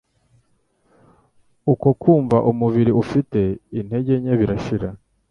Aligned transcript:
uko 1.71 1.87
kumva 2.01 2.37
umubiri 2.51 2.91
ufite 3.03 3.39
intege 3.79 4.13
nke 4.21 4.33
birashira. 4.39 4.89